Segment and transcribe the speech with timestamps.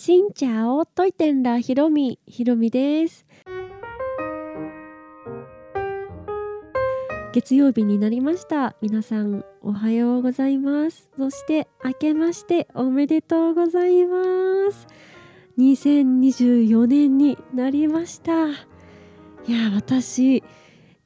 [0.00, 2.20] しんちゃおといてんらひろみ。
[2.24, 3.26] ひろみです。
[7.32, 8.76] 月曜日になりました。
[8.80, 11.10] 皆さんおはようございます。
[11.16, 14.86] そして明けましておめでとうございます。
[15.58, 18.50] 2024年になりました。
[18.50, 18.52] い
[19.48, 20.44] や私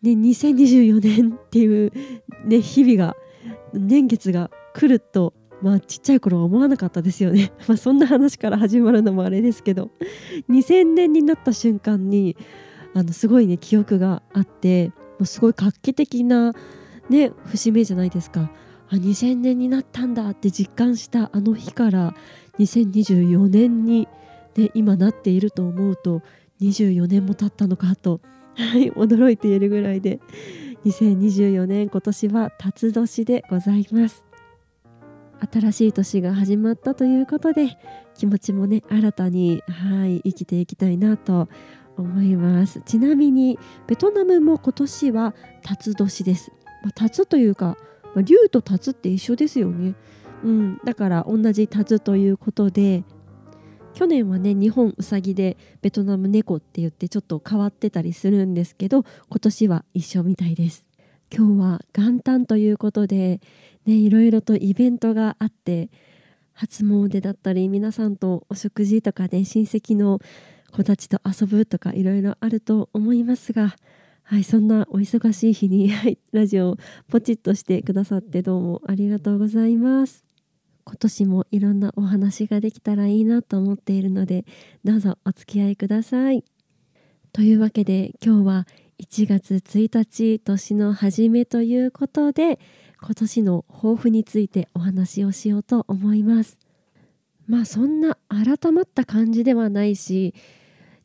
[0.02, 1.93] ね2024年っていう
[2.45, 3.16] ね日々が
[3.72, 5.32] 年月が来ると
[5.62, 7.52] まあちっちゃい頃は思わなかったですよね。
[7.68, 9.90] まあそんな話から始まるのもあれですけど
[10.50, 12.36] 2000年になった瞬間に
[12.94, 16.53] あのすごいね記憶があってもうすごい画期的な
[17.08, 18.50] ね節目じゃないですか。
[18.89, 22.14] あ2000年になったんだって実感したあの日から
[22.58, 24.06] 2024年に、
[24.56, 26.20] ね、今なっていると思うと
[26.61, 28.20] 24年も経ったのかと、
[28.56, 30.20] 驚いているぐらいで
[30.84, 34.31] 2024年今年は辰年でございます。
[35.51, 37.77] 新しい年が始まったということで
[38.14, 41.48] 気持ちもね新たにはい生きていきたいなと
[41.97, 42.81] 思います。
[42.83, 47.77] ちなみにベトナムも今年は辰年です、まあ、辰というか、
[48.15, 49.95] まあ、竜と辰って一緒ですよね。
[50.45, 53.05] うんだから同じ辰ということで
[53.95, 60.92] 去年はね日本うさぎでベトナム猫って言ってちょっと変わってたりするんですけど今年は一緒みたいです。
[61.34, 63.41] 今日は元旦ということで
[63.86, 65.88] ね、いろいろとイベントがあって
[66.52, 70.20] 初詣だったり皆さんとお食事とかね親戚の
[70.70, 73.75] 子たちと遊ぶとかいろいろあると思いますが、
[74.22, 75.91] はい、そんなお忙しい日に、
[76.33, 76.77] ラジオを
[77.08, 80.25] ポチッとしてくださってどうもありがとうございます。
[80.84, 84.44] 今年もいろんなお話ができたらいいなと思っているので
[84.83, 86.44] どうぞお付き合いください。
[87.33, 88.66] というわけで今日は
[89.03, 92.61] 1月1日年の初めということで
[93.03, 96.61] 今年の抱負についてお話をしようと思います。
[97.48, 100.34] まあそんな改まった感じではないし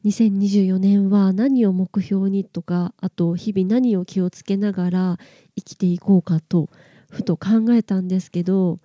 [0.05, 5.17] 2024年は何を目標にとかあと日々何を気をつけながら
[5.55, 6.69] 生きていこうかと
[7.09, 8.77] ふと考えたんですけど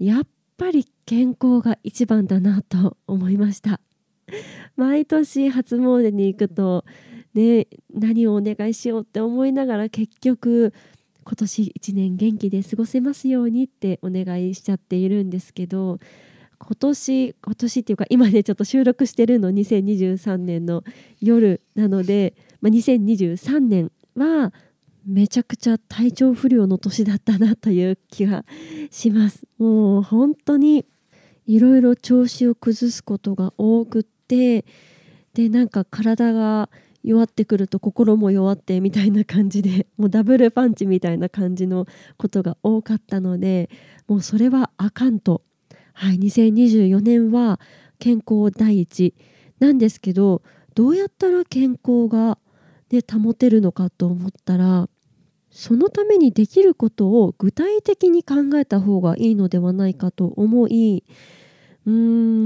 [0.00, 0.26] やっ
[0.58, 3.80] ぱり健康が一番だなと思いました。
[4.74, 6.84] 毎年初詣に行くと
[7.36, 10.72] ね何をお願いしようって思いながら結局
[11.24, 15.98] 今年1年元気で過ごせますようにってお願いしちゃっているんですけど
[16.58, 20.82] 今年今年っていうか今ねちょっと収録してるの2023年の
[21.20, 24.52] 夜なので、まあ、2023年は
[25.06, 28.44] めちゃくちゃ体調不良の年だったなという気が
[28.90, 29.46] します。
[29.58, 30.84] もう本当に
[31.46, 34.64] いろいろ調子を崩すことが多くって
[35.34, 36.68] でなんか体が
[37.06, 41.86] 弱ってくると心も弱ってみたいな感じで もうダブルパンチみたいな感じの
[42.18, 43.70] ことが多かったので
[44.08, 45.42] もうそれはあかんと、
[45.92, 47.60] はい、2024年は
[48.00, 49.14] 健康第一
[49.60, 50.42] なんですけど
[50.74, 52.38] どうやったら健康が、
[52.90, 54.88] ね、保てるのかと思ったら
[55.52, 61.04] そのためにできることを具体的に考えた方がいいのではないかと思い
[61.86, 61.92] うー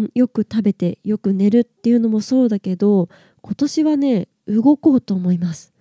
[0.04, 3.09] んよく食べてよく寝るっていうのもそうだけど
[3.41, 5.73] 今年はね動こうと思います。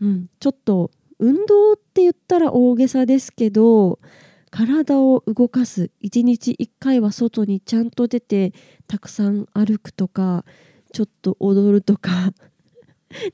[0.00, 4.00] うん、ちょっと運動って言ったら大げさですけど
[4.50, 8.52] 体を動かす1日1回は外にちゃんと出て
[8.88, 10.44] たくさん歩くとか
[10.92, 12.32] ちょっと踊るとか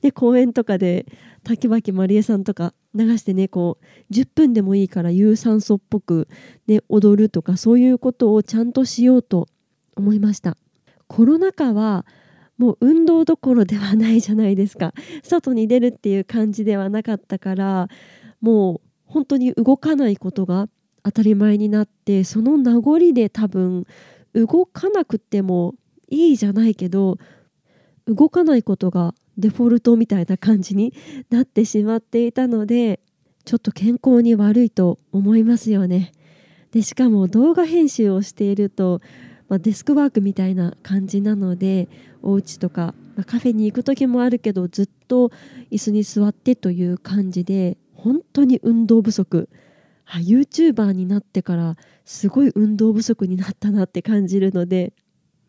[0.01, 1.05] で 公園とかで
[1.43, 6.27] 滝脇まりえさんとか流してねこう10分でもいいから有酸素っぽく、
[6.67, 9.47] ね、踊るとかそういうことをちゃんとしようと
[9.95, 10.57] 思いました。
[11.07, 12.05] コロナ禍は
[12.59, 14.93] もう運動どころではないじゃないですか
[15.23, 17.87] 外に出るっていう感じではなかったから
[18.41, 20.69] もう本当に動かないことが
[21.03, 23.85] 当たり前になってその名残で多分
[24.35, 25.73] 動かなくても
[26.09, 27.17] いいじゃないけど
[28.05, 30.93] 動かないことがデフォルトみたいな感じに
[31.29, 32.99] なってしまっていたので
[33.45, 36.11] ちょっと健康に悪いと思いますよね。
[36.71, 39.01] でしかも動画編集をしていると
[39.49, 41.89] まあ、デスクワークみたいな感じなので
[42.21, 45.31] お家とか、まあ、カフェに行く時もあるけどずっと
[45.71, 49.49] 椅子に座ってという感じで本当に運動不足、
[50.05, 51.75] YouTuber になってから
[52.05, 54.93] すごい運動不足になったなって感じるので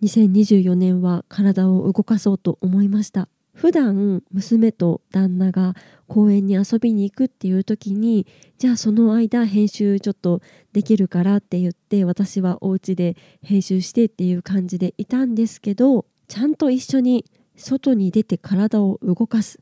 [0.03, 3.29] 2024年は体を動かそうと思いました。
[3.53, 5.75] 普段娘と旦那が
[6.07, 8.27] 公園に遊びに行くっていう時に
[8.59, 10.41] じゃあその間編集ちょっと
[10.73, 17.25] できるからって言って私はお家で編集してっていう感じでいたんですけどちゃんと一緒に
[17.57, 19.61] 外に出て体を動かす、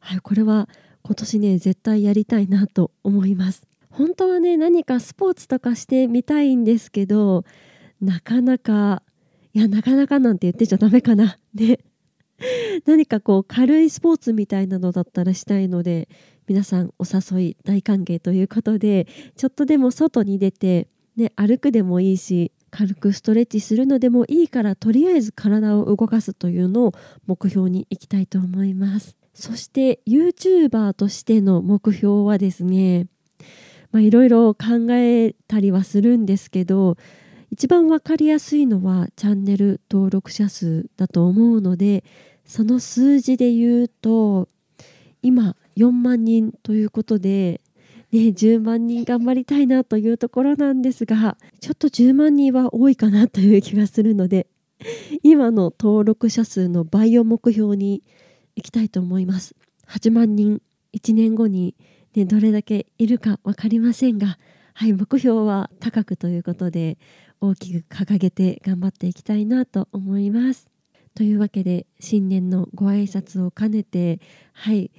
[0.00, 0.68] はい、これは
[1.02, 3.66] 今年ね絶対やりたいなと思います。
[3.90, 7.44] 本当はね何かスポーツとかしてみたいんですけど
[8.00, 9.02] なかなか
[9.54, 11.38] いやなかなかなんて言ってちゃダメかな。
[11.54, 11.80] ね。
[12.86, 16.08] 何かこう軽いスポーツみたいなのだったらしたいので
[16.46, 19.06] 皆さんお誘い大歓迎ということで
[19.36, 26.92] ちょっとでも外に出て、ね、歩くでもいいし軽くストレッチするのでもいいからとりあえず体を動かすというのを
[27.26, 29.16] 目標にいきたいと思います。
[29.34, 33.06] そして YouTuber としての目標はですね
[33.94, 36.96] いろいろ考えたりはするんですけど
[37.50, 42.04] 一番分かりやすいのはチャンネル登録者数だと思うので
[42.44, 44.48] その数字で言うと
[45.22, 47.60] 今4万人ということで、
[48.12, 54.46] ね、10万人頑張りたいなというところなんですがちょっと10万人は多いかなという気がするので
[55.22, 58.02] 今の登録者数の倍を目標に
[58.54, 59.54] いきたいと思います。
[59.88, 60.60] 8万人
[60.94, 61.74] 1年後に、
[62.14, 64.38] ね、どれだけいるか分かりませんが、
[64.74, 66.98] はい、目標は高くということで
[67.40, 70.70] 大きく掲げて頑張っていきたいなと思います。
[71.14, 74.20] というわけで新年のご挨拶を兼ねて
[74.52, 74.90] はい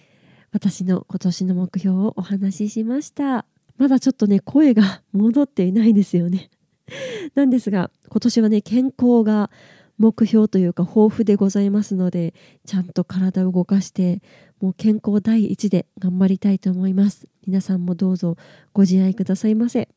[0.52, 3.46] 私の今年の目標をお話ししました。
[3.78, 6.50] まだちょっとね声が戻っていないんですよね。
[7.36, 9.50] なんですが今年はね健康が
[9.98, 12.34] 目標というか抱負でございますので
[12.66, 14.22] ちゃんと体を動かして
[14.62, 17.28] もう健康第一で頑張りたいと思います。
[17.46, 18.38] 皆さんもどうぞ
[18.74, 19.90] ご自愛くださいませ。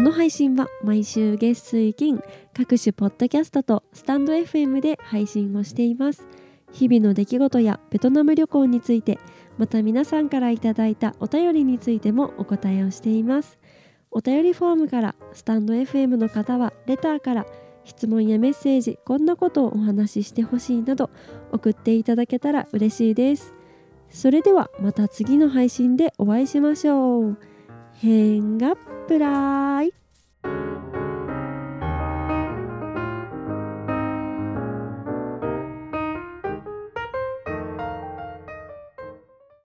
[0.00, 2.24] この配信は毎週月水金
[2.54, 6.26] 各種ポッドキャストとスタンド FM で配信をしています。
[6.72, 9.18] 日々の出来事やベトナム旅行について
[9.58, 13.58] また皆さんからいただいたお便りについてもお答えをしています。
[14.10, 17.46] お便りフォームからスタンド FM の方はレターから
[17.84, 21.10] 質問やメッセージこんなことをお話ししてほしいなど
[21.52, 23.52] 送っていただけたら嬉しいです。
[24.08, 27.38] それではまた次の配信でお会いしましょう。
[28.02, 28.76] 変が
[29.08, 29.92] プライ